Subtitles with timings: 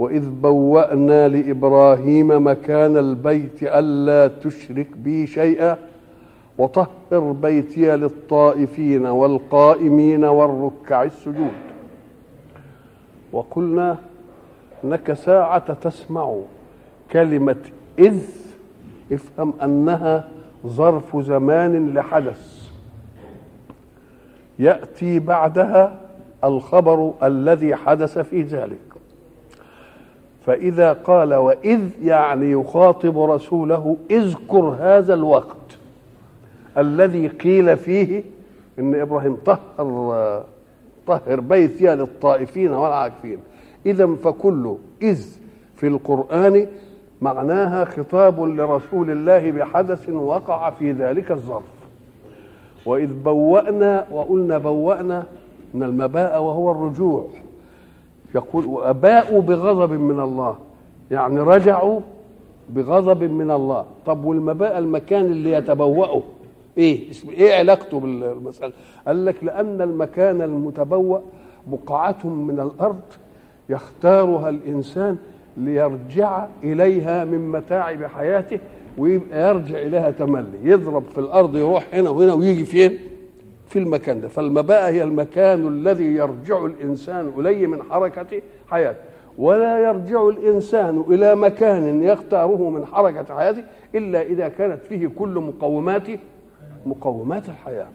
[0.00, 5.76] وإذ بوأنا لإبراهيم مكان البيت ألا تشرك بي شيئا
[6.58, 11.52] وطهر بيتي للطائفين والقائمين والركع السجود.
[13.32, 13.96] وقلنا
[14.84, 16.36] إنك ساعة تسمع
[17.12, 17.56] كلمة
[17.98, 18.22] إذ
[19.12, 20.28] افهم أنها
[20.66, 22.70] ظرف زمان لحدث.
[24.58, 26.00] يأتي بعدها
[26.44, 28.89] الخبر الذي حدث في ذلك.
[30.46, 35.56] فإذا قال وإذ يعني يخاطب رسوله اذكر هذا الوقت
[36.78, 38.22] الذي قيل فيه
[38.78, 40.44] إن إبراهيم طهر
[41.06, 43.38] طهر بيتي للطائفين والعاكفين.
[43.86, 45.26] إذا فكل إذ
[45.76, 46.66] في القرآن
[47.20, 51.62] معناها خطاب لرسول الله بحدث وقع في ذلك الظرف.
[52.86, 55.24] وإذ بوأنا وقلنا بوأنا
[55.74, 57.26] من المباء وهو الرجوع.
[58.34, 60.56] يقول وأباءوا بغضب من الله.
[61.10, 62.00] يعني رجعوا
[62.68, 63.84] بغضب من الله.
[64.06, 66.22] طب والمباء المكان اللي يتبوأه؟
[66.78, 68.72] إيه؟ اسم إيه علاقته بالمسألة؟
[69.06, 71.18] قال لك لأن المكان المتبوأ
[71.66, 73.00] بقعة من الأرض
[73.68, 75.16] يختارها الإنسان
[75.56, 78.58] ليرجع إليها من متاعب حياته
[78.98, 80.58] ويبقى يرجع إليها تملي.
[80.62, 82.98] يضرب في الأرض يروح هنا وهنا ويجي فين؟
[83.70, 84.28] في المكان ده.
[84.28, 88.98] فالمباء هي المكان الذي يرجع الإنسان إليه من حركة حياته.
[89.38, 93.62] ولا يرجع الإنسان إلى مكان يختاره من حركة حياته
[93.94, 96.06] إلا إذا كانت فيه كل مقومات
[96.86, 97.88] مقومات الحياة.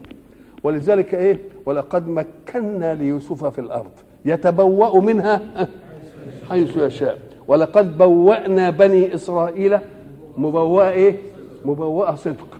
[0.62, 3.90] ولذلك إيه؟ ولقد مكنا ليوسف في الأرض.
[4.24, 5.40] يتبوأ منها
[6.50, 7.18] حيث يشاء.
[7.48, 9.78] ولقد بوأنا بني إسرائيل.
[10.36, 11.16] مبوأ إيه؟
[11.64, 12.55] مبوأ صدق.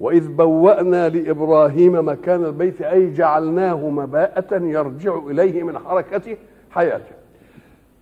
[0.00, 6.36] وإذ بوأنا لإبراهيم مكان البيت أي جعلناه مباءة يرجع إليه من حركة
[6.70, 7.14] حياته.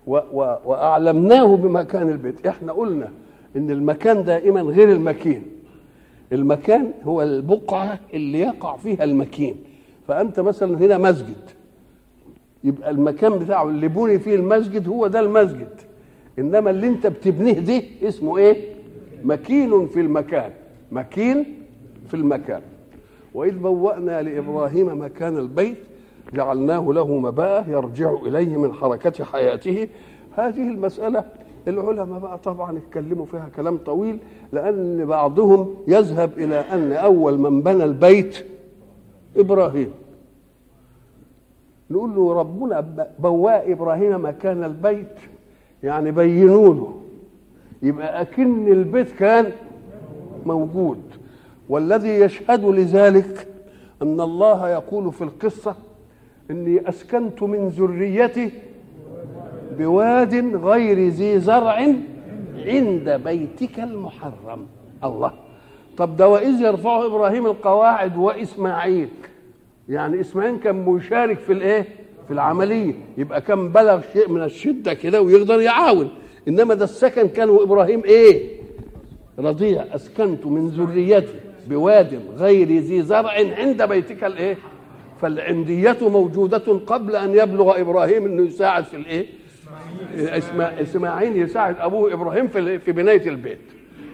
[0.07, 2.47] وأعلمناه بمكان البيت.
[2.47, 3.09] إحنا قلنا
[3.57, 5.43] إن المكان دائما غير المكين.
[6.33, 9.57] المكان هو البقعة اللي يقع فيها المكين.
[10.09, 11.37] فأنت مثلا هنا مسجد.
[12.65, 15.69] يبقى المكان بتاعه اللي بني فيه المسجد هو ده المسجد.
[16.39, 18.57] إنما اللي أنت بتبنيه ده اسمه إيه؟
[19.25, 20.51] مكين في المكان.
[20.93, 21.45] مكين
[22.09, 22.63] في المكان.
[23.35, 25.77] وإذ بوأنا لإبراهيم مكان البيت
[26.35, 29.89] جعلناه له مباء يرجع إليه من حركة حياته.
[30.37, 31.25] هذه المسألة
[31.69, 34.19] العلماء بقى طبعا اتكلموا فيها كلام طويل
[34.53, 38.47] لأن بعضهم يذهب إلى أن أول من بنى البيت
[39.37, 39.91] إبراهيم.
[41.91, 45.17] نقول له ربنا بواء إبراهيم مكان البيت.
[45.83, 46.95] يعني بينوا له
[47.83, 49.53] يبقى أكن البيت كان
[50.47, 50.99] موجود.
[51.69, 53.49] والذي يشهد لذلك
[54.03, 55.77] أن الله يقول في القصة
[56.51, 58.51] إني أسكنت من ذريتي
[59.79, 61.87] بواد غير ذي زرع
[62.67, 64.67] عند بيتك المحرم.
[65.05, 65.33] الله.
[65.97, 69.09] طب ده وإذ يرفع إبراهيم القواعد وإسماعيل.
[69.89, 71.87] يعني إسماعيل كان مشارك في الإيه؟
[72.27, 72.95] في العملية.
[73.19, 76.11] يبقى كان بلغ شيء من الشدة كده ويقدر يعاون.
[76.49, 78.59] إنما ده السكن كان وإبراهيم إيه؟
[79.39, 79.85] رضيع.
[79.95, 81.35] أسكنت من ذريتي.
[81.69, 84.57] بواد غير ذي زرع عند بيتك الايه؟
[85.21, 89.27] فالعندية موجودة قبل أن يبلغ إبراهيم أنه يساعد في الإيه؟
[90.17, 93.59] إسماعيل, إسماعيل يساعد أبوه إبراهيم في في بناية البيت.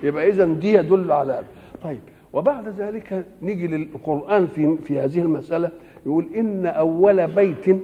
[0.02, 1.42] يبقى إذا دي يدل على
[1.82, 2.00] طيب
[2.32, 5.70] وبعد ذلك نيجي للقرآن في في هذه المسألة
[6.06, 7.76] يقول إن أول بيت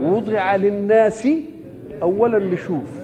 [0.00, 1.28] وضع للناس
[2.02, 2.98] أولا نشوف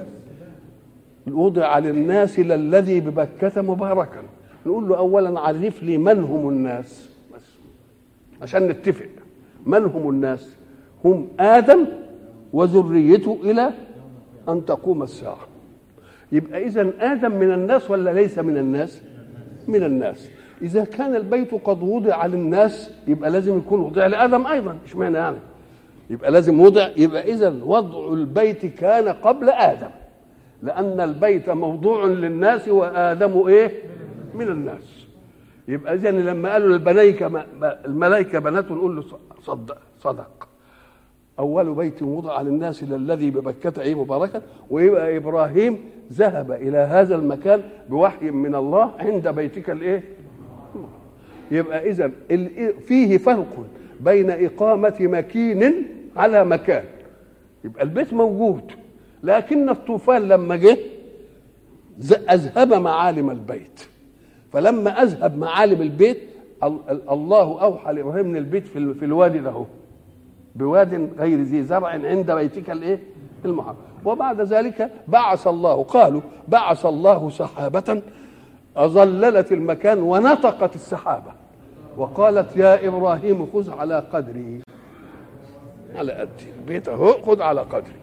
[1.31, 4.23] وضع للناس للذي ببكة مباركا.
[4.66, 7.08] نقول له اولا عرف لي من هم الناس.
[7.34, 7.43] بس.
[8.43, 9.08] عشان نتفق.
[9.66, 10.49] من هم الناس؟
[11.05, 11.87] هم آدم
[12.52, 13.70] وذريته إلى
[14.49, 15.46] أن تقوم الساعة.
[16.32, 19.02] يبقى إذا آدم من الناس ولا ليس من الناس؟
[19.69, 20.28] من الناس.
[20.62, 24.76] إذا كان البيت قد وضع للناس يبقى لازم يكون وضع لآدم أيضا.
[24.87, 25.37] إشمعنى يعني؟
[26.11, 26.88] يبقى لازم وضع.
[26.96, 29.90] يبقى إذا وضع البيت كان قبل آدم.
[30.62, 33.70] لأن البيت موضوع للناس وآدم إيه؟
[34.34, 35.06] من الناس.
[35.69, 39.04] يبقى اذا لما قالوا للملائكة الملائكة بنات نقول له
[39.42, 40.48] صدق صدق.
[41.38, 45.78] أول بيت وضع للناس للذي ببكة إيه مباركا ويبقى إبراهيم
[46.12, 50.02] ذهب إلى هذا المكان بوحي من الله عند بيتك الإيه؟
[51.50, 52.10] يبقى اذا
[52.87, 53.66] فيه فرق
[54.00, 55.72] بين إقامة مكين
[56.16, 56.84] على مكان.
[57.64, 58.72] يبقى البيت موجود
[59.22, 60.78] لكن الطوفان لما جه
[62.30, 63.88] أذهب معالم البيت.
[64.54, 66.18] فلما أذهب معالم البيت
[67.10, 69.64] الله أوحى لإبراهيم من البيت في الوادي ده
[70.54, 73.00] بواد غير ذي زرع عند بيتك الإيه؟
[73.44, 73.76] المحرم.
[74.04, 78.02] وبعد ذلك بعث الله قالوا بعث الله سحابة
[78.76, 81.32] أظللت المكان ونطقت السحابة.
[81.96, 84.60] وقالت يا إبراهيم خذ على قدري.
[85.94, 88.00] على قدي البيت أهو خذ على قدري.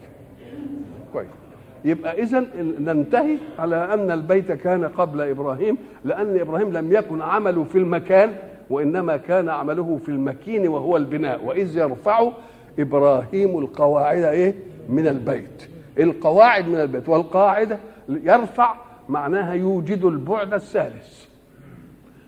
[1.13, 1.40] كويس.
[1.85, 2.45] يبقى إذا
[2.79, 8.29] ننتهي على أن البيت كان قبل إبراهيم لأن إبراهيم لم يكن عمله في المكان
[8.69, 11.45] وإنما كان عمله في المكين وهو البناء.
[11.45, 12.31] وإذ يرفع
[12.79, 14.55] إبراهيم القواعد إيه؟
[14.89, 15.69] من البيت.
[15.99, 17.09] القواعد من البيت.
[17.09, 17.79] والقاعدة
[18.09, 18.75] يرفع
[19.09, 21.25] معناها يوجد البعد الثالث.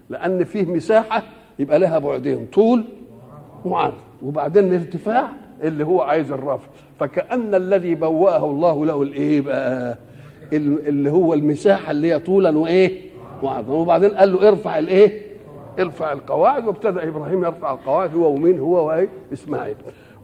[0.10, 1.24] لأن فيه مساحة
[1.60, 2.84] يبقى لها بعدين طول
[3.66, 5.30] وعرض وبعدين الارتفاع
[5.64, 6.68] اللي هو عايز الرفع
[7.00, 9.98] فكأن الذي بوأه الله له الايه بقى
[10.54, 13.02] اللي هو المساحة اللي هي طولا وإيه؟
[13.44, 15.22] وعرضا وبعدين قال له ارفع الإيه؟
[15.80, 16.68] ارفع القواعد.
[16.68, 18.16] وابتدأ إبراهيم يرفع القواعد.
[18.16, 19.76] هو ومين؟ هو وإيه؟ إسماعيل.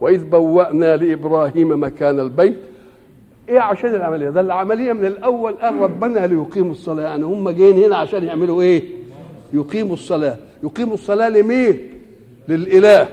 [0.01, 2.57] وإذ بوأنا لإبراهيم مكان البيت.
[3.49, 5.53] إيه عشان العملية؟ ده العملية من الأول.
[5.53, 7.03] قال ربنا ليقيموا الصلاة.
[7.03, 8.83] يعني هم جايين هنا عشان يعملوا إيه؟
[9.53, 10.35] يقيموا الصلاة.
[10.63, 11.79] يقيموا الصلاة لمين؟
[12.47, 13.07] للإله.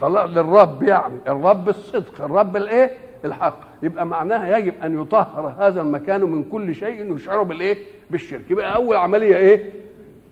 [0.00, 2.90] خلاص للرب يعني الرب الصدق الرب الايه؟
[3.24, 3.60] الحق.
[3.82, 7.78] يبقى معناها يجب أن يطهر هذا المكان من كل شيء يشعره بالإيه؟
[8.10, 8.50] بالشرك.
[8.50, 9.72] يبقى أول عملية إيه؟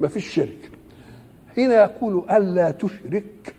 [0.01, 0.71] ما فيش شرك.
[1.55, 3.55] حين يقول ألا تشرك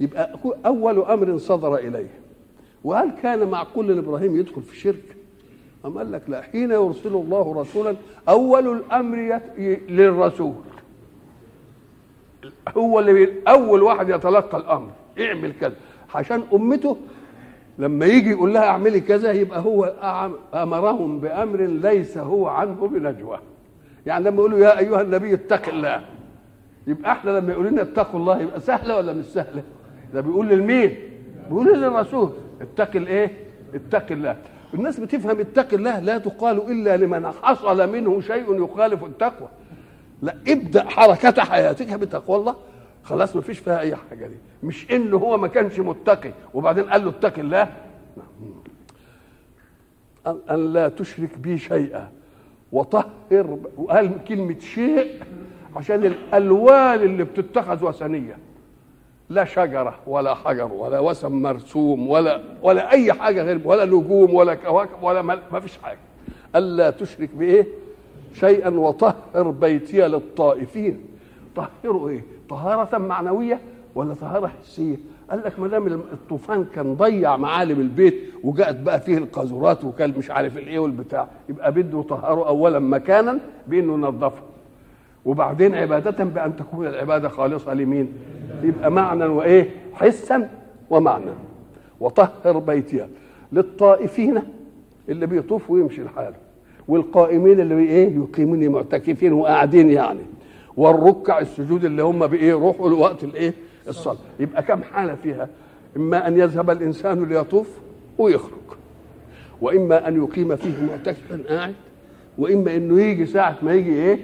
[0.00, 2.10] يبقى أول أمر صدر إليه.
[2.84, 5.16] وهل كان معقول إن إبراهيم يدخل في شرك؟
[5.84, 6.42] أم قال لك لا.
[6.42, 7.96] حين يرسل الله رسولا
[8.28, 9.40] أول الأمر
[9.88, 10.54] للرسول.
[12.76, 14.90] هو اللي أول واحد يتلقى الأمر.
[15.20, 15.74] اعمل كذا.
[16.14, 16.96] عشان أمته
[17.78, 19.84] لما يجي يقول لها أعملي كذا يبقى هو
[20.54, 23.38] أمرهم بأمر ليس هو عنه بنجوى.
[24.06, 26.04] يعني لما يقولوا يا أيها النبي اتق الله
[26.86, 29.62] يبقى إحنا لما يقول لنا اتقوا الله يبقى سهلة ولا مش سهلة؟
[30.14, 30.96] ده بيقول للمين؟
[31.48, 32.30] بيقول للرسول.
[32.60, 33.30] اتق الإيه؟
[33.74, 34.36] اتق الله.
[34.74, 39.48] الناس بتفهم اتق الله لا تقال إلا لمن حصل منه شيء يخالف التقوى.
[40.24, 42.56] لا ابدأ حركه حياتك بتقوى الله.
[43.02, 44.36] خلاص ما فيش فيها أي حاجة دي.
[44.62, 47.68] مش إنه هو ما كانش متقي وبعدين قال له اتق الله.
[50.26, 52.08] أن لا تشرك بي شيئا
[52.72, 55.22] وطهر وقال كلمة شيء
[55.76, 58.38] عشان الألوان اللي بتتخذ وثنية.
[59.28, 64.54] لا شجرة ولا حجر ولا وسم مرسوم ولا ولا أي حاجة غير ولا نجوم ولا
[64.54, 65.98] كواكب ولا ما فيش حاجة.
[66.56, 67.66] الا تشرك بإيه؟
[68.34, 71.00] شيئا وطهر بيتي للطائفين.
[71.56, 73.60] طهروا إيه؟ طهارة معنوية
[73.94, 74.96] ولا طهارة حسية؟
[75.30, 78.14] قال لك ما دام الطوفان كان ضيع معالم البيت
[78.44, 83.92] وجاءت بقى فيه القاذورات وكان مش عارف الإيه والبتاع يبقى بده يطهروا اولا مكانا بإنه
[83.94, 84.42] ينظفه.
[85.24, 88.12] وبعدين عبادة بأن تكون العبادة خالصة لمين؟
[88.62, 90.50] يبقى معنى وإيه؟ حسا
[90.90, 91.30] ومعنى.
[92.00, 93.08] وطهر بيتها
[93.52, 94.42] للطائفين
[95.08, 96.43] اللي بيطوف ويمشي لحاله
[96.88, 100.20] والقائمين اللي إيه؟ يقيمون معتكفين وقاعدين يعني.
[100.76, 103.54] والركع السجود اللي هم بايه يروحوا لوقت الإيه؟
[103.88, 104.16] الصلاة.
[104.40, 105.48] يبقى كم حالة فيها؟
[105.96, 107.68] إما أن يذهب الإنسان ليطوف
[108.18, 108.50] ويخرج.
[109.60, 111.74] وإما أن يقيم فيه معتكفا قاعد.
[112.38, 114.18] وإما إنه يجي ساعة ما يجي إيه؟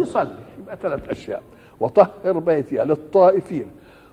[0.00, 0.34] يصلي.
[0.62, 1.42] يبقى ثلاث أشياء.
[1.80, 3.66] وطهر بيتها للطائفين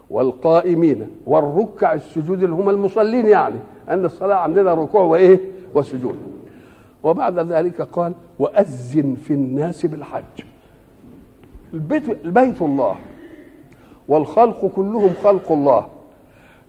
[0.09, 3.59] والقائمين والركع السجود اللي هم المصلين يعني.
[3.89, 5.39] أن الصلاة عندنا ركوع وإيه؟
[5.75, 6.15] وسجود.
[7.03, 10.23] وبعد ذلك قال وأذن في الناس بالحج.
[11.73, 12.95] البيت البيت الله.
[14.07, 15.87] والخلق كلهم خلق الله.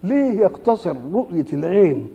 [0.03, 2.07] ليه يقتصر رؤية العين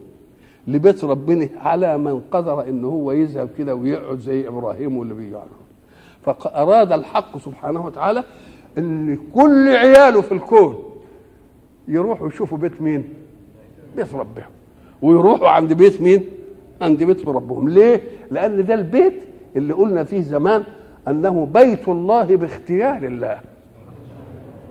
[0.67, 5.47] لبيت ربنا على من قدر ان هو يذهب كده ويقعد زي إبراهيم واللي بيقعد
[6.23, 8.25] فاراد الحق سبحانه وتعالى
[8.79, 10.83] إن كل عياله في الكون
[11.89, 13.05] يروحوا يشوفوا بيت مين؟
[13.97, 14.51] بيت ربهم.
[15.03, 16.25] ويروحوا عند بيت مين؟
[16.83, 19.23] عند بيت ربهم ليه؟ لأن ده البيت
[19.57, 20.63] اللي قلنا فيه زمان
[21.09, 23.41] أنه بيت الله باختيار الله.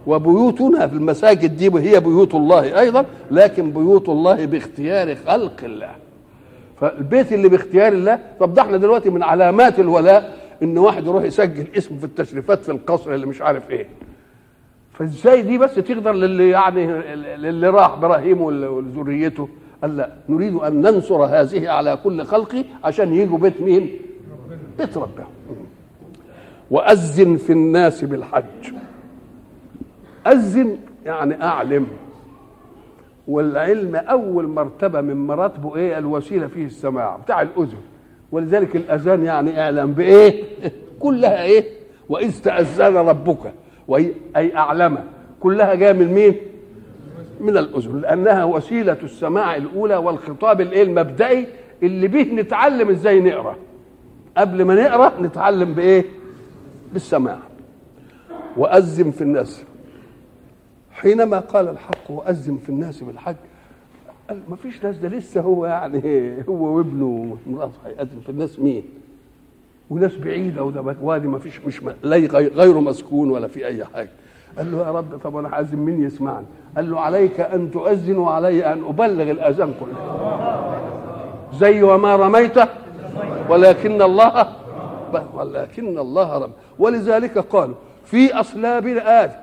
[0.07, 5.89] وبيوتنا في المساجد دي هي بيوت الله أيضا لكن بيوت الله باختيار خلق الله.
[6.81, 11.65] فالبيت اللي باختيار الله طب ده إحنا دلوقتي من علامات الولاء إن واحد يروح يسجل
[11.77, 13.85] اسمه في التشريفات في القصر اللي مش عارف إيه.
[14.93, 16.87] فإزاي دي بس تقدر للي يعني
[17.35, 19.49] للي راح إبراهيم وذريته
[19.81, 23.99] قال لا نريد أن ننصر هذه على كل خلقي عشان يجوا بيت مين؟
[24.77, 25.27] بيت ربهم.
[26.71, 28.73] وأذن في الناس بالحج.
[30.27, 31.87] أذن يعني أعلم.
[33.27, 37.77] والعلم أول مرتبة من مراتبه إيه؟ الوسيلة فيه السماع بتاع الأذن.
[38.31, 40.43] ولذلك الأذان يعني إعلام بإيه؟
[40.99, 41.65] كلها إيه؟
[42.09, 43.53] وإذ تأذن ربك.
[44.35, 44.97] أي أعلم.
[45.39, 46.35] كلها جاية من مين؟
[47.39, 51.47] من الأذن لأنها وسيلة السماع الأولى والخطاب الإيه المبدئي
[51.83, 53.55] اللي به نتعلم إزاي نقرأ.
[54.37, 56.05] قبل ما نقرأ نتعلم بإيه؟
[56.93, 57.39] بالسماع.
[58.57, 59.63] وأذن في الناس.
[60.91, 63.35] حينما قال الحق وأذن في الناس بالحج
[64.29, 66.01] قال ما فيش ناس ده لسه هو يعني
[66.49, 67.37] هو وابنه.
[67.47, 68.83] ومراته هيأذن في الناس مين؟
[69.89, 71.81] وناس بعيدة وده وادي ما فيش مش
[72.33, 74.09] غير مسكون ولا في أي حاجة.
[74.57, 76.45] قال له يا رب طب أنا هاذن مين يسمعني؟
[76.75, 79.97] قال له عليك أن تؤذن وعلي أن أبلغ الأذان كله.
[81.53, 82.57] زي وما رميت
[83.49, 84.47] ولكن الله
[85.33, 86.51] ولكن الله رب.
[86.79, 89.33] ولذلك قالوا في أصلاب الآدم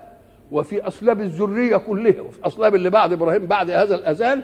[0.53, 4.43] وفي أصلاب الذرية كلها وفي أصلاب اللي بعد إبراهيم بعد هذا الأذان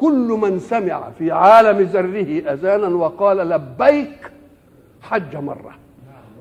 [0.00, 4.30] كل من سمع في عالم ذره أذانا وقال لبيك
[5.02, 5.85] حج مرة.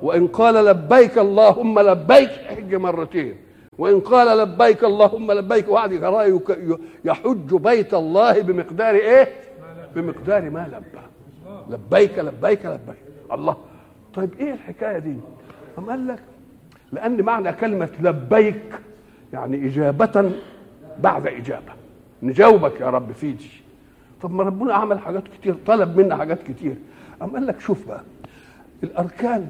[0.02, 3.36] وإن قال لبيك اللهم لبيك حج مرتين.
[3.78, 5.92] وإن قال لبيك اللهم لبيك وعد
[7.06, 9.30] يحج بيت الله بمقدار إيه؟
[9.96, 11.02] بمقدار ما لبى.
[11.70, 13.04] لبيك لبيك لبيك.
[13.32, 13.58] الله.
[14.14, 15.16] طيب إيه الحكاية دي؟
[15.78, 16.20] أم قال لك؟
[16.92, 18.64] لأن معنى كلمة لبيك
[19.34, 20.32] يعني إجابة
[21.00, 21.74] بعد إجابة.
[22.24, 23.50] نجاوبك يا رب في دي
[24.22, 26.76] طب ما ربنا عمل حاجات كتير طلب منا حاجات كتير.
[27.22, 28.02] أم قال لك شوف بقى
[28.84, 29.48] الأركان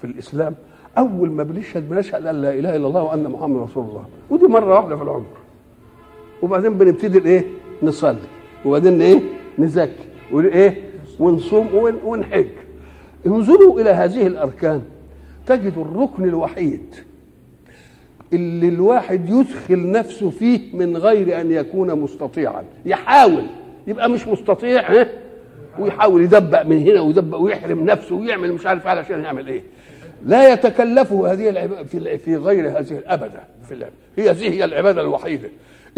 [0.00, 0.54] في الإسلام
[0.98, 4.04] أول ما بنشهد بنشهد أن لا إله إلا الله وأن محمد رسول الله.
[4.30, 5.26] ودي مرة واحدة في العمر.
[6.42, 7.44] وبعدين بنبتدي الإيه؟
[7.82, 8.18] نصلي.
[8.64, 9.20] وبعدين إيه؟
[9.58, 10.06] نزكي.
[10.32, 10.82] وايه
[11.20, 12.46] ونصوم ونحج.
[13.26, 14.82] انظروا إلى هذه الأركان.
[15.46, 16.94] تجد الركن الوحيد
[18.32, 22.62] اللي الواحد يدخل نفسه فيه من غير أن يكون مستطيعا.
[22.84, 23.46] يحاول.
[23.86, 25.06] يبقى مش مستطيع
[25.78, 29.62] ويحاول يدبق من هنا ويدبق ويحرم نفسه ويعمل مش عارف علشان يعمل إيه.
[30.24, 33.96] لا يتكلفه هذه العبادة في في غير هذه ابدا في العبادة.
[34.16, 35.48] هي هذه هي العبادة الوحيدة.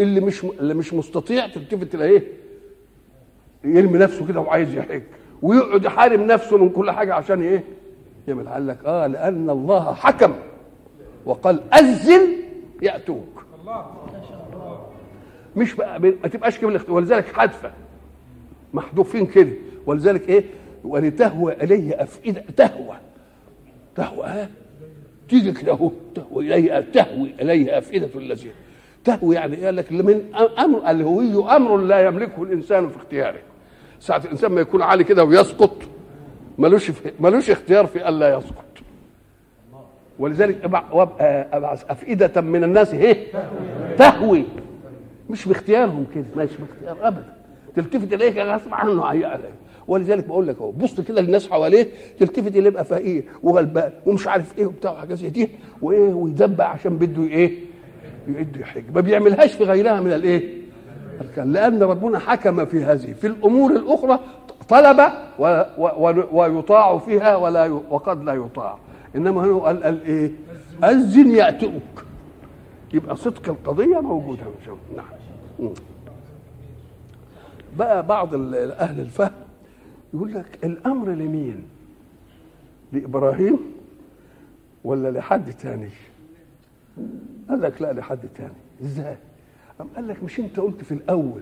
[0.01, 2.23] اللي مش اللي مش مستطيع تلتفت إلى إيه؟
[3.63, 5.01] يرمي نفسه كده وعايز يحج
[5.41, 7.63] ويقعد يحارم نفسه من كل حاجة عشان إيه؟
[8.27, 8.49] يعمل.
[8.49, 10.33] قال لك آه لأن الله حكم
[11.25, 12.27] وقال اذن
[12.81, 13.45] يأتوك.
[15.55, 17.71] مش بقى ما تبقاش كده ولذلك حادثة.
[18.73, 19.51] محذوفين كده.
[19.85, 20.43] ولذلك إيه؟
[20.83, 22.95] ولتهوى اليه افئده تهوى.
[23.95, 24.47] تهوى
[25.29, 25.91] تيجي كده اهو
[26.37, 28.51] اليه تهوي اليه افئده الذين.
[29.03, 33.39] تهوي يعني إيه؟ قال لك من أمر الهوي أمر لا يملكه الإنسان في اختياره.
[33.99, 35.75] ساعة الإنسان ما يكون عالي كده ويسقط
[36.57, 38.65] ملوش ملوش اختيار في ألا يسقط.
[40.19, 40.63] ولذلك
[41.53, 43.17] ابعث أفئدة من الناس هي
[43.97, 44.43] تهوي
[45.29, 47.33] مش باختيارهم كده مش باختيار أبدا.
[47.75, 49.41] تلتفت إليك غصب عنه عليك.
[49.89, 51.87] ولذلك بقول لك اهو بص كده للناس حواليه
[52.19, 55.49] تلتفت اللي يبقى فقير وغلبان ومش عارف إيه وبتاع وحاجات زي دي
[55.81, 57.53] وإيه ويدبع عشان بده إيه
[58.35, 60.59] يعد يحج ما بيعملهاش في غيرها من الإيه؟
[61.37, 64.19] لأن ربنا حكم في هذه في الأمور الأخرى
[64.69, 64.99] طلب
[66.31, 68.77] ويطاع فيها ولا وقد لا يطاع.
[69.15, 70.31] إنما هنا قال, قال إيه؟
[70.83, 72.05] أذن يأتوك.
[72.93, 74.43] يبقى صدق القضية موجودة.
[74.95, 75.69] نعم.
[77.77, 79.31] بقى بعض أهل الفهم
[80.13, 81.63] يقول لك الأمر لمين؟
[82.93, 83.59] لإبراهيم
[84.83, 85.89] ولا لحد تاني؟
[87.49, 88.53] قال لك لا لحد تاني.
[88.81, 89.17] إزاي؟
[89.81, 91.41] أم قال لك مش أنت قلت في الأول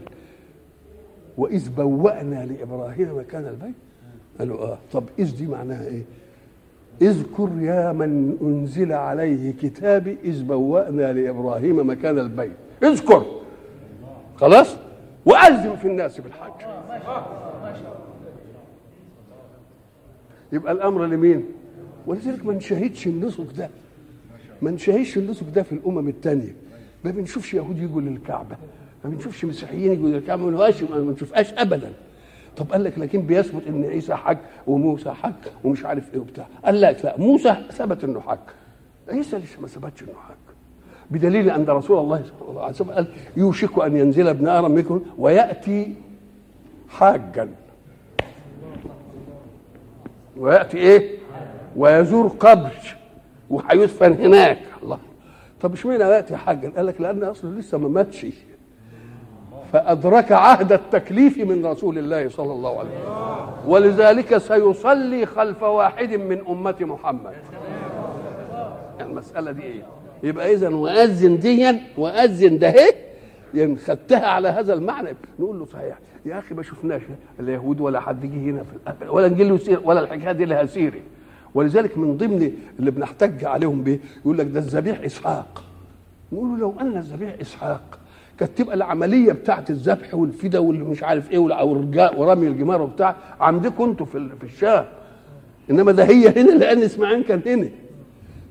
[1.38, 3.76] وإذ بوأنا لإبراهيم مكان البيت؟
[4.40, 4.78] قالوا آه.
[4.94, 6.04] طب إذ دي معناها إيه؟
[7.02, 12.52] اذكر يا من أنزل عليه كتابي إذ بوأنا لإبراهيم مكان البيت.
[12.84, 13.26] اذكر.
[14.36, 14.78] خلاص؟
[15.26, 16.52] وأذن في الناس بالحج.
[20.52, 21.44] يبقى الأمر لمين؟
[22.08, 23.70] ولذلك ما نشاهدش النسك ده.
[24.62, 26.56] ما نشاهدش النسك ده في الأمم الثانية
[27.04, 28.56] ما بنشوفش يهود يجوا للكعبة.
[29.04, 30.44] ما بنشوفش مسيحيين يجوا للكعبة.
[30.44, 31.94] ما بنشوفهاش ما بنشوفهاش ابدا.
[32.58, 34.38] طب قال لك لكن بيثبت إن عيسى حج
[34.68, 36.48] وموسى حج ومش عارف إيه وبتاع.
[36.66, 38.40] قال لك لا موسى ثبت إنه حج
[39.10, 40.36] عيسى لسه ما ثبتش إنه حج
[41.12, 45.96] بدليل أن رسول الله صلى الله عليه وسلم قال يوشك أن ينزل ابن منكم ويأتي
[46.90, 47.50] حاجا.
[50.38, 51.18] ويأتي إيه؟
[51.76, 52.72] ويزور قبر.
[53.50, 54.60] وهيدفن هناك.
[54.84, 55.00] الله.
[55.62, 58.26] طب اشمعنى يأتي حاجا قال لك لأن أصله لسه ما ماتش.
[59.74, 63.72] فأدرك عهد التكليف من رسول الله صلى الله عليه وسلم.
[63.72, 67.34] ولذلك سيصلي خلف واحد من أمة محمد.
[69.02, 69.82] المسألة دي إيه؟
[70.24, 72.96] يبقى اذا وأذن ديا وأذن ده إيه
[73.54, 75.10] يعني خدتها على هذا المعنى.
[75.40, 77.02] نقول له صحيح يا أخي ما شفناش
[77.40, 81.00] لا يهود ولا حد جه هنا في ولا انجيل ولا الحكاية دي لها سيرة.
[81.54, 85.64] ولذلك من ضمن اللي بنحتج عليهم به يقول لك ده الذبيح إسحاق.
[86.32, 88.00] نقول له لو أن الذبيح إسحاق
[88.40, 93.84] كانت تبقى العملية بتاعت الذبح والفدا واللي مش عارف إيه والرجاء ورمي الجمار وبتاع عندكم
[93.84, 94.86] أنتوا في الشام
[95.70, 97.70] إنما ده هي هنا لأن اسماعيل كان هنا.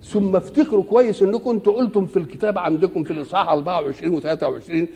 [0.07, 4.87] ثم افتكروا كويس انكم أنتوا قلتم في الكتاب عندكم في الإصحاح 24 و23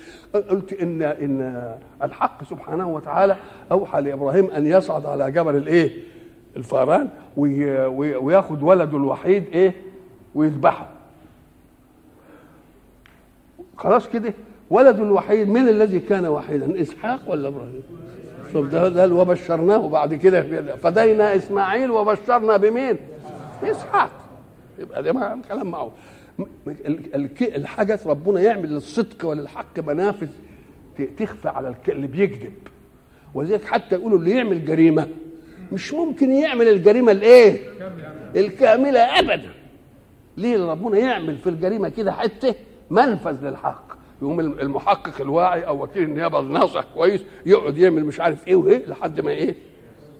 [0.51, 3.37] قلت إن إن الحق سبحانه وتعالى
[3.73, 5.91] أوحى لإبراهيم أن يصعد على جبل الإيه؟
[6.57, 9.75] الفاران وياخد ولده الوحيد إيه؟
[10.35, 10.89] ويذبحه.
[13.77, 14.35] خلاص كده
[14.71, 17.83] ولده الوحيد من الذي كان وحيدا؟ إسحاق ولا إبراهيم؟
[18.53, 20.43] شوف ده ده وبشرناه بعد كده
[20.77, 22.97] فدينا إسماعيل وبشرنا بمين؟
[23.65, 24.11] إسحاق
[24.81, 25.93] يبقى ده كلام معه.
[27.43, 30.29] الحاجة ربنا يعمل للصدق وللحق منافذ
[31.19, 32.53] تخفى على اللي بيكذب.
[33.35, 35.09] ولذلك حتى يقولوا اللي يعمل جريمة
[35.73, 37.59] مش ممكن يعمل الجريمة الإيه؟
[38.37, 39.51] الكاملة ابدا.
[40.37, 42.55] ليه؟ ربنا يعمل في الجريمة كده حتة
[42.91, 43.91] منفذ للحق.
[44.23, 49.21] يقوم المحقق الواعي أو وكيل النيابة الناصح كويس يقعد يعمل مش عارف إيه وإيه لحد
[49.21, 49.55] ما إيه؟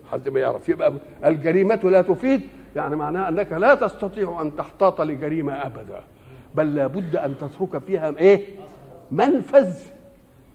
[0.07, 0.69] لحد ما يعرف.
[0.69, 0.93] يبقى
[1.25, 2.41] الجريمة لا تفيد
[2.77, 6.01] يعني معناه أنك لا تستطيع أن تحتاط لجريمة أبدا
[6.55, 8.45] بل لابد أن تترك فيها إيه؟
[9.11, 9.75] منفذ.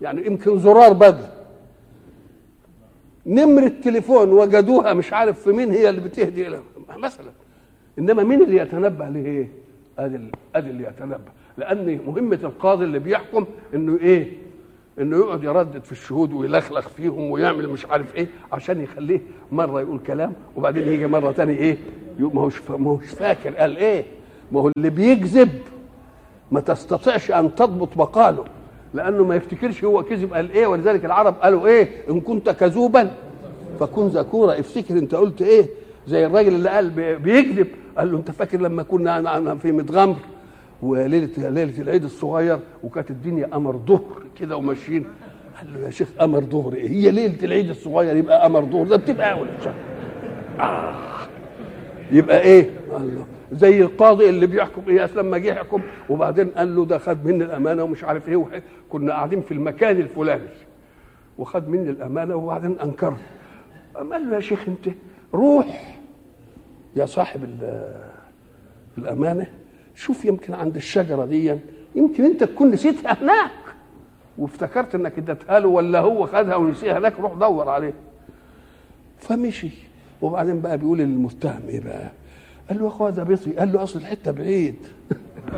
[0.01, 1.25] يعني يمكن زرار بدل
[3.25, 6.59] نمرة تليفون وجدوها مش عارف في مين هي اللي بتهدي إلى
[6.97, 7.31] مثلا.
[7.99, 9.47] إنما مين اللي يتنبه لإيه؟
[9.99, 10.19] أدي
[10.55, 11.31] أدي اللي يتنبه.
[11.57, 14.33] لأن مهمة القاضي اللي بيحكم إنه إيه؟
[14.99, 19.99] إنه يقعد يردد في الشهود ويلخلخ فيهم ويعمل مش عارف إيه عشان يخليه مرة يقول
[19.99, 21.77] كلام وبعدين يجي مرة تاني إيه؟
[22.19, 23.55] ما هوش ما هوش فاكر.
[23.55, 24.05] قال إيه؟
[24.51, 25.49] ما هو اللي بيكذب
[26.51, 28.43] ما تستطيعش أن تضبط مقاله
[28.93, 30.33] لأنه ما يفتكرش هو كذب.
[30.33, 33.11] قال إيه؟ ولذلك العرب قالوا إيه؟ إن كنت كذوبا
[33.79, 34.59] فكن ذكورا.
[34.59, 35.65] افتكر أنت قلت إيه؟
[36.07, 37.67] زي الراجل اللي قال بيكذب.
[37.97, 40.15] قال له أنت فاكر لما كنا في متغمر
[40.81, 45.05] وليله ليلة العيد الصغير وكانت الدنيا قمر ظهر كده وماشيين.
[45.57, 48.87] قال له يا شيخ قمر ظهر إيه؟ هي ليلة العيد الصغير يبقى قمر ظهر.
[48.87, 49.47] ده بتبقى أول
[50.59, 50.95] آه.
[52.11, 56.97] يبقى إيه؟ الله زي القاضي اللي بيحكم اياس لما جه يحكم وبعدين قال له ده
[56.97, 58.63] خد مني الأمانة ومش عارف إيه.
[58.89, 60.47] كنا قاعدين في المكان الفلاني.
[61.37, 63.17] وخد مني الأمانة وبعدين انكرت
[63.95, 64.95] قال له يا شيخ أنت
[65.33, 65.97] روح
[66.95, 67.59] يا صاحب
[68.97, 69.47] الأمانة
[69.95, 71.57] شوف يمكن عند الشجرة دي
[71.95, 73.51] يمكن أنت تكون نسيتها هناك.
[74.37, 77.93] وافتكرت إنك اديتها له ولا هو خدها ونسيها هناك روح دور عليه.
[79.19, 79.69] فمشي.
[80.21, 82.11] وبعدين بقى بيقول للمتهم إيه بقى؟
[82.69, 84.75] قال له يا أخويا ده بيطي قال له أصل الحتة بعيد.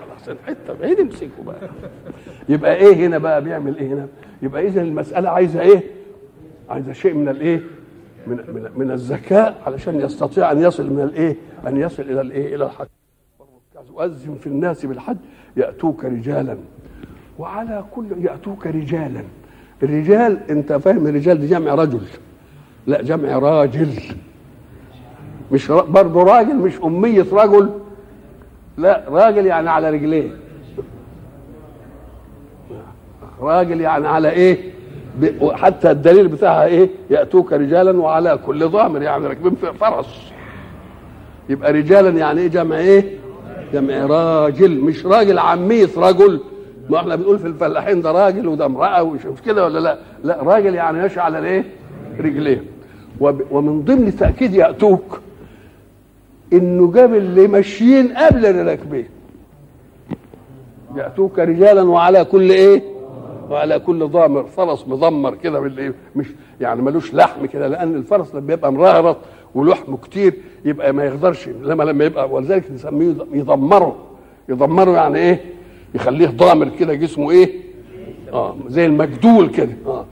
[0.00, 1.68] خلاص الحتة بعيد امسكه بقى.
[2.48, 4.08] يبقى إيه هنا بقى؟ بيعمل إيه هنا؟
[4.42, 5.82] يبقى اذا المسألة عايزة إيه؟
[6.68, 7.60] عايزة شيء من الإيه؟
[8.26, 12.64] من من من الذكاء علشان يستطيع أن يصل من الإيه؟ أن يصل إلى الإيه؟ إلى
[12.64, 12.86] الحج
[13.92, 15.16] وأذن في الناس بالحج
[15.56, 16.56] يأتوك رجالا.
[17.38, 19.22] وعلى كل يأتوك رجالا.
[19.82, 22.00] الرجال أنت فاهم الرجال دي جمع رجل.
[22.86, 23.88] لا جمع راجل.
[25.52, 27.70] مش برضه راجل مش أمية رجل.
[28.76, 30.30] لا راجل يعني على رجليه.
[33.40, 34.58] راجل يعني على إيه؟
[35.52, 40.32] حتى الدليل بتاعها إيه؟ يأتوك رجالا وعلى كل ضامر يعني راكبين في فرس.
[41.48, 43.04] يبقى رجالا يعني إيه؟ جمع إيه؟
[43.72, 44.80] جمع راجل.
[44.80, 46.40] مش راجل عمية رجل.
[46.90, 50.74] ما إحنا بنقول في الفلاحين ده راجل وده امرأة ومش كده ولا لا؟ لا راجل
[50.74, 51.64] يعني ماشي على الايه
[52.20, 52.64] رجليه.
[53.20, 55.20] ومن ضمن تأكيد يأتوك
[56.52, 59.06] إنه جاب اللي ماشيين قبل اللي راكبين
[60.96, 62.82] يأتوك رجالا وعلى كل إيه؟
[63.50, 66.26] وعلى كل ضامر فرس مضمر كده بالايه مش
[66.60, 69.16] يعني ملوش لحم كده لأن الفرس لما يبقى مرهرط
[69.54, 73.96] ولحمه كتير يبقى ما يقدرش لما لما يبقى ولذلك نسميه يضمره.
[74.48, 75.40] يضمره يعني إيه؟
[75.94, 77.50] يخليه ضامر كده جسمه إيه؟
[78.32, 80.04] آه زي المجدول كده آه.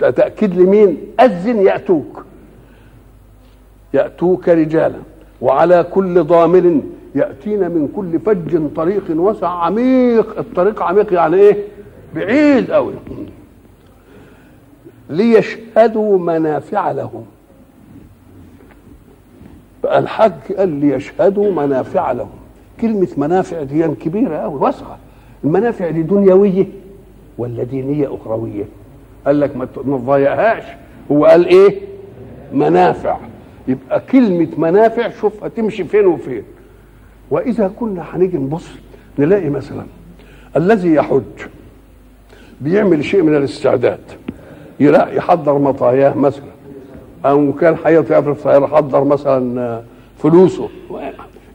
[0.00, 2.24] تأكيد لمين؟ أذن يأتوك.
[3.94, 4.98] يأتوك رجالا
[5.40, 6.80] وعلى كل ضامر
[7.14, 10.38] يأتينا من كل فج طريق وسع عميق.
[10.38, 11.56] الطريق عميق يعني إيه؟
[12.14, 12.92] بعيد قوي
[15.10, 17.24] ليشهدوا منافع لهم.
[19.82, 22.30] بقى الحج قال ليشهدوا منافع لهم.
[22.80, 24.98] كلمة منافع دي كبيرة أوي واسعة.
[25.44, 26.66] المنافع دي دنيوية
[27.38, 28.64] ولا دينية أخروية؟
[29.26, 30.62] قال لك ما تضيعهاش
[31.10, 31.78] هو قال إيه؟
[32.52, 33.16] منافع.
[33.68, 36.42] يبقى كلمة منافع شوف هتمشي فين وفين.
[37.30, 38.66] وإذا كنا هنيجي نبص
[39.18, 39.84] نلاقي مثلا
[40.56, 41.22] الذي يحج
[42.60, 44.00] بيعمل شيء من الاستعداد.
[44.80, 46.50] يحضر مطاياه مثلا.
[47.24, 49.82] أو كان حياته في يحضر مثلا
[50.18, 50.68] فلوسه.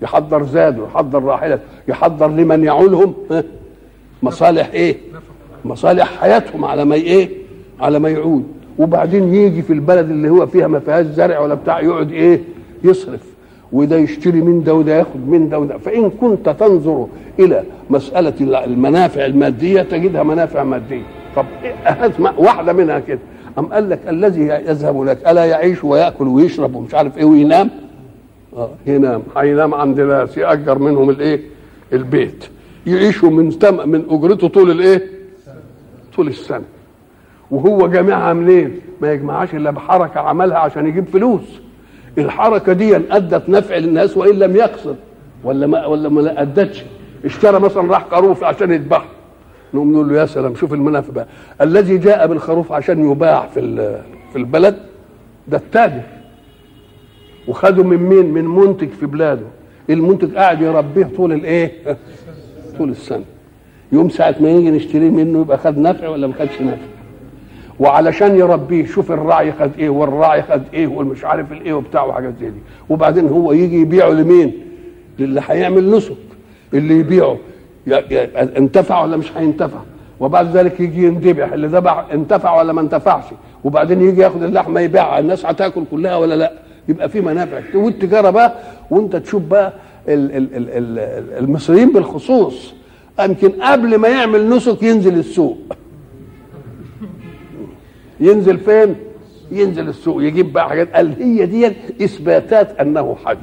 [0.01, 3.13] يحضر زاده يحضر راحلته يحضر لمن يعولهم
[4.23, 4.97] مصالح إيه؟
[5.65, 7.29] مصالح حياتهم على ما إيه؟
[7.79, 8.43] على ما يعود.
[8.79, 12.41] وبعدين يجي في البلد اللي هو فيها ما فيهاش زرع ولا بتاع يقعد إيه؟
[12.83, 13.21] يصرف.
[13.71, 15.77] وده يشتري من ده وده ياخد من ده وده.
[15.77, 17.07] فإن كنت تنظر
[17.39, 21.03] إلى مسألة المنافع المادية تجدها منافع مادية.
[21.35, 23.19] طب إيه واحدة منها كده.
[23.59, 27.69] أم قال لك الذي يذهب لك ألا يعيش ويأكل ويشرب ومش عارف إيه وينام؟
[28.57, 29.21] آه ينام.
[29.37, 31.41] هينام عند ناس يأجر منهم الإيه؟
[31.93, 32.45] البيت.
[32.87, 33.45] يعيشوا من
[33.85, 35.01] من أجرته طول الإيه؟
[36.15, 36.63] طول السنة.
[37.51, 41.61] وهو جامعها منين ما يجمعهاش إلا بحركة عملها عشان يجيب فلوس.
[42.17, 44.95] الحركة دي أدت نفع للناس وإن لم يقصد.
[45.43, 46.83] ولا ما ولا ما أدتش.
[47.25, 49.05] اشترى مثلا راح خروف عشان يذبحه
[49.73, 51.27] نقوم نقول له يا سلام شوف المنافع بقى.
[51.61, 53.61] الذي جاء بالخروف عشان يباع في
[54.31, 54.77] في البلد
[55.47, 56.01] ده التاجر.
[57.47, 59.45] وخده من مين؟ من منتج في بلاده.
[59.89, 61.71] المنتج قاعد يربيه طول الإيه؟
[62.77, 63.23] طول السنة.
[63.91, 66.94] يوم ساعة ما يجي نشتريه منه يبقى خد نفع ولا ما خدش نفع؟
[67.79, 72.49] وعلشان يربيه شوف الراعي خد إيه والراعي خد إيه والمش عارف الإيه وبتاع وحاجات زي
[72.49, 72.59] دي.
[72.89, 74.53] وبعدين هو يجي يبيعه لمين؟
[75.19, 76.15] للي هيعمل نسك.
[76.73, 77.37] اللي يبيعه.
[78.57, 79.79] انتفع ولا مش هينتفع؟
[80.19, 81.53] وبعد ذلك يجي يندبح.
[81.53, 83.23] اللي ذبح انتفع ولا ما انتفعش؟
[83.63, 85.19] وبعدين يجي ياخد اللحمة يبيعها.
[85.19, 86.51] الناس هتاكل كلها ولا لا؟
[86.89, 87.61] يبقى في منافع.
[87.75, 88.53] والتجارة بقى
[88.91, 89.73] وانت تشوف بقى
[90.07, 92.73] ال ال ال ال المصريين بالخصوص.
[93.19, 95.57] يمكن قبل ما يعمل نسك ينزل السوق.
[98.19, 98.95] ينزل فين؟
[99.51, 100.93] ينزل السوق يجيب بقى حاجات.
[100.95, 101.67] قال هي دي
[102.05, 103.37] إثباتات أنه حج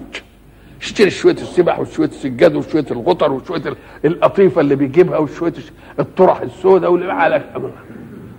[0.80, 3.62] اشتري شوية السبح وشوية السجاد وشوية الغطر وشوية
[4.04, 5.52] القطيفة اللي بيجيبها وشوية
[6.00, 7.42] الطرح السوداء واللي على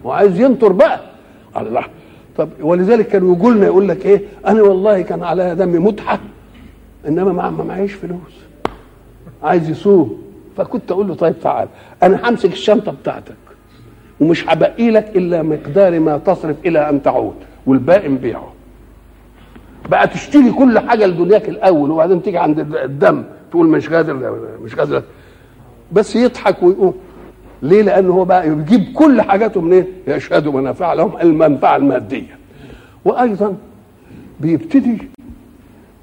[0.03, 1.01] وعايز ينطر بقى.
[1.57, 1.83] الله
[2.37, 6.19] طب ولذلك كانوا يقول لنا يقول لك إيه؟ أنا والله كان على دمي متعه
[7.07, 8.33] إنما ما معيش فلوس.
[9.43, 10.23] عايز يصوم
[10.57, 11.67] فكنت أقول له طيب تعال
[12.03, 13.35] أنا همسك الشنطة بتاعتك.
[14.19, 18.53] ومش هبقي لك إلا مقدار ما تصرف إلى أن تعود والباقي نبيعه
[19.89, 24.13] بقى تشتري كل حاجة لدنياك الأول وبعدين تيجي عند الدم تقول مش قادر
[24.63, 25.03] مش قادر
[25.91, 26.93] بس يضحك ويقوم
[27.61, 32.37] ليه؟ لأنه هو بقى يجيب كل حاجاته منين؟ يشهدوا منافع لهم المنفعة المادية.
[33.05, 33.55] وأيضا
[34.39, 34.97] بيبتدي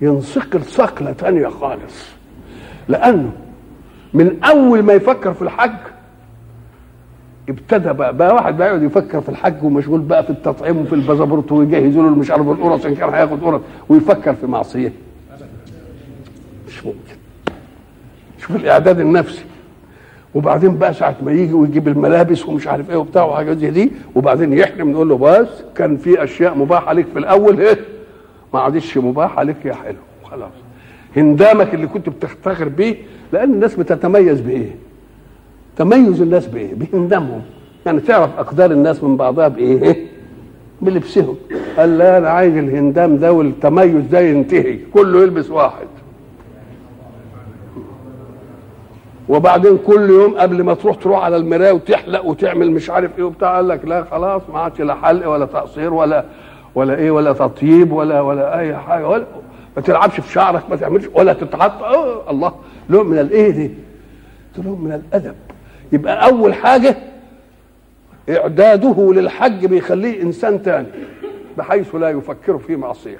[0.00, 2.06] ينصقل صقلة ثانية خالص.
[2.88, 3.32] لأنه
[4.14, 5.72] من أول ما يفكر في الحج
[7.50, 11.52] ابتدى بقى, بقى واحد بقى يقعد يفكر في الحج ومشغول بقى في التطعيم وفي البازابورت
[11.52, 14.92] ويجهزوا له مش عارف القرص ان كان هياخد قرص ويفكر في معصية.
[16.68, 16.98] مش ممكن.
[18.38, 19.44] شوف الإعداد النفسي.
[20.34, 24.52] وبعدين بقى ساعة ما يجي ويجيب الملابس ومش عارف إيه وبتاع وحاجات زي دي وبعدين
[24.52, 27.78] يحرم نقول له بس كان في أشياء مباحة لك في الأول إيه
[28.54, 29.96] ما عادش مباحة لك يا حلو
[30.30, 30.52] خلاص.
[31.16, 32.96] هندامك اللي كنت بتفتخر بيه
[33.32, 34.70] لأن الناس بتتميز بإيه؟
[35.80, 37.42] تميز الناس بإيه؟ بهندامهم
[37.86, 40.06] يعني تعرف أقدار الناس من بعضها بإيه؟
[40.82, 41.36] بلبسهم.
[41.78, 44.78] قال لا أنا عايز الهندام ده والتميز ده ينتهي.
[44.94, 45.86] كله يلبس واحد.
[49.28, 53.56] وبعدين كل يوم قبل ما تروح تروح على المراية وتحلق وتعمل مش عارف إيه وبتاع
[53.56, 56.24] قال لك لا خلاص ما عادش لا حلق ولا تقصير ولا
[56.74, 59.08] ولا إيه ولا تطيب ولا ولا أي حاجة.
[59.08, 59.26] ولا
[59.76, 62.52] ما تلعبش في شعرك ما تعملش ولا أوه الله.
[62.90, 63.70] لون من الإيه دي؟
[64.64, 65.34] لون من الأدب.
[65.92, 66.96] يبقى أول حاجة
[68.30, 70.86] إعداده للحج بيخليه إنسان تاني
[71.58, 73.18] بحيث لا يفكر في معصية.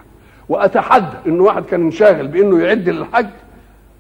[0.49, 3.27] وأتحدى إن واحد كان انشاغل بإنه يعد للحج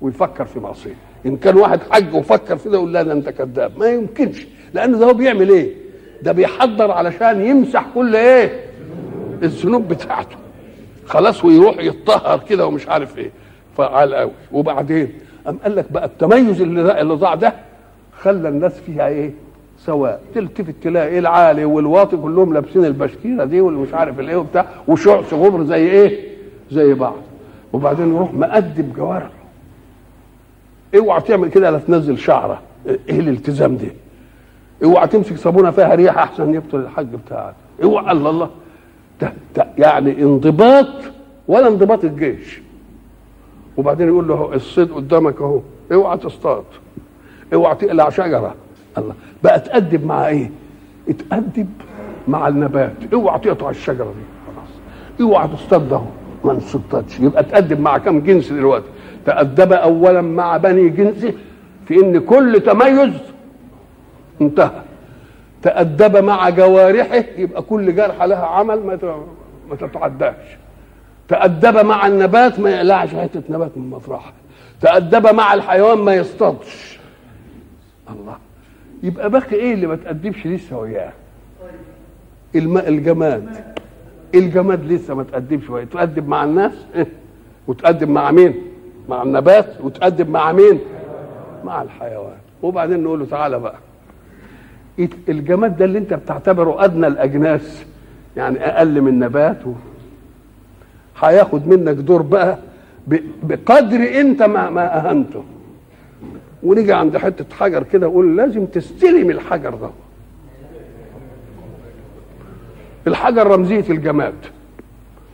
[0.00, 0.94] ويفكر في معصية.
[1.26, 3.78] إن كان واحد حج وفكر في ده يقول لا ده أنت كذاب.
[3.78, 5.74] ما يمكنش لأن ده هو بيعمل إيه؟
[6.22, 8.60] ده بيحضر علشان يمسح كل إيه؟
[9.42, 10.36] الذنوب بتاعته.
[11.06, 13.30] خلاص ويروح يتطهر كده ومش عارف إيه.
[13.76, 15.12] فعال قوي وبعدين
[15.46, 17.54] قام قال لك بقى التميز اللي اللي ضاع ده
[18.22, 19.30] خلى الناس فيها إيه؟
[19.78, 20.20] سواء.
[20.34, 25.34] تلتفت تلاقي إيه؟ العالي والواطي كلهم لابسين البشكيرة دي واللي مش عارف الإيه وبتاع وشعث
[25.34, 26.28] غبر زي إيه؟
[26.70, 27.16] زي بعض.
[27.72, 29.30] وبعدين يروح مقدم جوارحه
[30.96, 32.62] اوعى تعمل كده لا تنزل شعرة.
[32.86, 33.88] إيه الالتزام ده؟
[34.84, 37.54] اوعى تمسك صابونة فيها ريحة أحسن يبطل الحج بتاعك.
[37.82, 38.50] اوعى الله الله.
[39.20, 40.86] ده ده يعني انضباط
[41.48, 42.60] ولا انضباط الجيش.
[43.76, 45.60] وبعدين يقول له الصيد قدامك أهو.
[45.92, 46.64] اوعى تصطاد.
[47.54, 48.54] اوعى تقلع شجرة.
[48.98, 49.14] الله.
[49.42, 50.50] بقى تأدب مع إيه؟
[51.08, 51.68] اتأدب
[52.28, 52.92] مع النبات.
[53.12, 54.24] اوعى تقطع الشجرة دي.
[54.46, 54.68] خلاص.
[55.20, 56.00] اوعى تصطاد ده
[56.44, 57.20] ما نصطادش.
[57.20, 58.86] يبقى تأدب مع كم جنس دلوقتي؟
[59.26, 61.32] تأدب اولا مع بني جنسه
[61.88, 63.14] في إن كل تميز
[64.40, 64.82] انتهى.
[65.62, 68.98] تأدب مع جوارحه يبقى كل جرحة لها عمل ما
[69.70, 70.56] ما تتعداش.
[71.28, 74.32] تأدب مع النبات ما يقلعش حتة نبات من مفرحة.
[74.80, 76.99] تأدب مع الحيوان ما يصطادش.
[78.20, 78.36] الله.
[79.02, 81.12] يبقى باقي إيه اللي ما تأدبش لسه وياه؟
[82.54, 83.48] الماء الجماد.
[84.34, 85.84] الجماد لسه ما تأدبش وياه.
[85.84, 86.72] تؤدب مع الناس؟
[87.66, 88.54] وتأدب مع مين؟
[89.08, 90.80] مع النبات؟ وتأدب مع مين؟
[91.64, 92.36] مع الحيوان.
[92.62, 93.76] وبعدين نقول له تعالى بقى.
[95.28, 97.84] الجماد ده اللي انت بتعتبره أدنى الأجناس
[98.36, 99.58] يعني أقل من نبات.
[101.20, 102.58] هياخد منك دور بقى.
[103.42, 105.44] بقدر انت ما, ما أهنته.
[106.62, 109.90] ونيجي عند حتة حجر كده أقول لازم تستلم الحجر ده.
[113.06, 114.34] الحجر رمزية الجماد.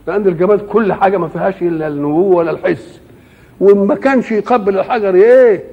[0.07, 2.99] لأن الجماد كل حاجة ما فيهاش إلا النبوة ولا الحس.
[3.59, 5.63] وما كانش يقبل الحجر إيه؟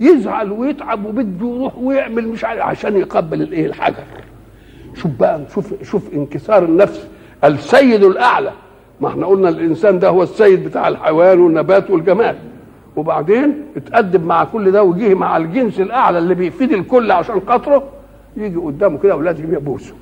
[0.00, 4.04] يزعل ويتعب وبده يروح ويعمل مش عارف عشان يقبل الإيه؟ الحجر.
[4.94, 7.06] شوف بقى شوف شوف انكسار النفس.
[7.44, 8.52] السيد الأعلى.
[9.00, 12.36] ما إحنا قلنا الإنسان ده هو السيد بتاع الحيوان والنبات والجماد.
[12.96, 17.82] وبعدين اتأدب مع كل ده وجيه مع الجنس الأعلى اللي بيفيد الكل عشان خاطره
[18.36, 19.94] يجي قدامه كده ولازم يبوسه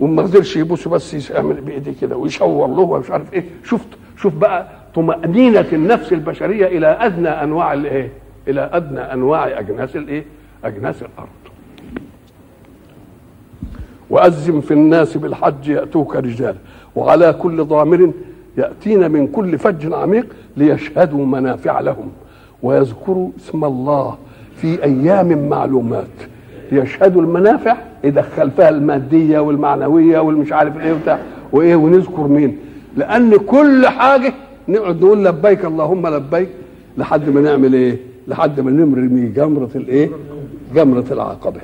[0.00, 3.44] وما قدرش يبوسه بس يعمل بإيديه كده ويشور له ومش عارف إيه.
[3.64, 8.12] شفت؟ شوف بقى طمأنينة النفس البشرية إلى أدنى أنواع الإيه؟
[8.48, 10.24] إلى أدنى أنواع أجناس الايه
[10.64, 11.28] أجناس الأرض.
[14.10, 16.56] واذن في الناس بالحج يأتوك رجالا
[16.96, 18.12] وعلى كل ضامر
[18.56, 22.08] يأتين من كل فج عميق ليشهدوا منافع لهم
[22.62, 24.16] ويذكروا اسم الله
[24.56, 26.06] في أيام معلومات.
[26.72, 31.18] ليشهدوا المنافع يدخل فيها المادية والمعنوية والمش عارف إيه وبتاع
[31.52, 32.58] وإيه ونذكر مين.
[32.96, 34.32] لأن كل حاجة
[34.68, 36.48] نقعد نقول لبيك اللهم لبيك
[36.98, 40.10] لحد ما نعمل إيه؟ لحد ما نرمي جمرة الإيه؟
[40.74, 41.60] جمرة العقبة.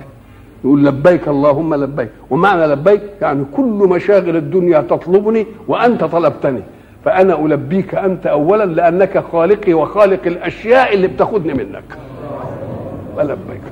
[0.64, 6.62] يقول لبيك اللهم لبيك، ومعنى لبيك يعني كل مشاغل الدنيا تطلبني وأنت طلبتني،
[7.04, 11.84] فأنا ألبيك أنت أولا لأنك خالقي وخالق الأشياء اللي بتاخدني منك.
[13.16, 13.62] ولبيك.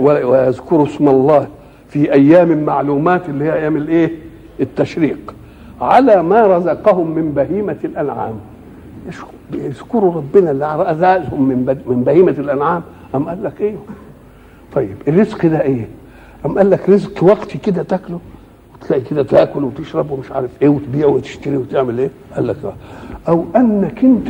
[0.00, 1.46] ويذكر اسم الله
[1.88, 4.10] في أيام معلومات اللي هي أيام الإيه؟
[4.60, 5.34] التشريق
[5.80, 8.34] على ما رزقهم من بهيمة الأنعام.
[9.52, 12.82] يذكروا ربنا اللي رزقهم من من بهيمة الأنعام
[13.14, 13.74] أم قال لك إيه
[14.74, 15.88] طيب الرزق ده إيه
[16.46, 18.20] أم قال لك رزق وقتي كده تاكله
[18.82, 22.56] وتلاقي كده تاكل وتشرب ومش عارف إيه وتبيع وتشتري وتعمل إيه؟ قال لك
[23.28, 24.28] أو أنك أنت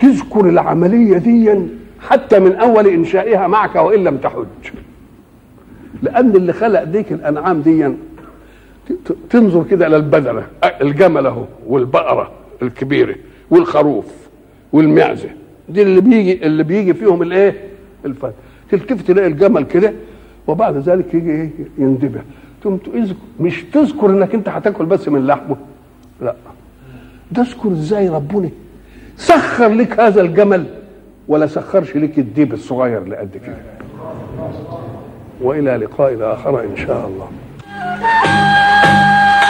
[0.00, 1.58] تذكر العملية دي
[2.00, 4.44] حتى من أول إنشائها معك وإن لم تحج.
[6.02, 7.92] لأن اللي خلق ديك الأنعام دي
[9.30, 10.46] تنظر كده إلى البدنه
[10.82, 12.30] الجمل أهو والبقرة
[12.62, 13.14] الكبيرة
[13.50, 14.06] والخروف
[14.72, 15.28] والمعزة.
[15.68, 17.54] دي اللي بيجي اللي بيجي فيهم الإيه؟
[18.04, 18.32] الفت
[18.70, 19.92] تلتفت تلاقي الجمل كده
[20.46, 22.20] وبعد ذلك يجي إيه؟ يندبه
[22.62, 22.80] تقوم
[23.40, 25.56] مش تذكر انك انت هتاكل بس من لحمه.
[26.20, 26.34] لا.
[27.34, 28.50] تذكر إزاي ربنا
[29.16, 30.66] سخر لك هذا الجمل
[31.28, 33.56] ولا سخرش لك الديب الصغير اللي قد كده
[35.40, 37.28] وإلى لقاء آخر إن شاء الله.